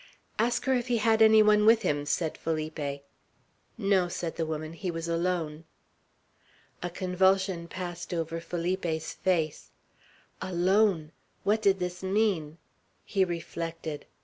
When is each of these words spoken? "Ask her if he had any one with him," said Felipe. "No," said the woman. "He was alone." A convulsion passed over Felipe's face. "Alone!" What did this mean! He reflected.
"Ask 0.39 0.65
her 0.65 0.73
if 0.73 0.87
he 0.87 0.97
had 0.97 1.21
any 1.21 1.43
one 1.43 1.63
with 1.63 1.83
him," 1.83 2.07
said 2.07 2.35
Felipe. 2.35 3.03
"No," 3.77 4.07
said 4.07 4.35
the 4.35 4.47
woman. 4.47 4.73
"He 4.73 4.89
was 4.89 5.07
alone." 5.07 5.63
A 6.81 6.89
convulsion 6.89 7.67
passed 7.67 8.11
over 8.11 8.41
Felipe's 8.41 9.13
face. 9.13 9.69
"Alone!" 10.41 11.11
What 11.43 11.61
did 11.61 11.77
this 11.77 12.01
mean! 12.01 12.57
He 13.05 13.23
reflected. 13.23 14.07